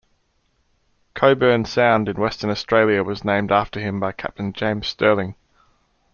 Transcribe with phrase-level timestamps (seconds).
[1.13, 5.35] Cockburn Sound in Western Australia was named after him by Captain James Stirling.